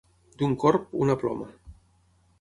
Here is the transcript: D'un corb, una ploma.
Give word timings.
D'un 0.39 0.55
corb, 0.63 0.89
una 1.03 1.19
ploma. 1.25 1.51